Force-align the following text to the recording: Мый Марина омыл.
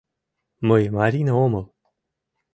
Мый 0.67 0.83
Марина 0.97 1.33
омыл. 1.45 1.65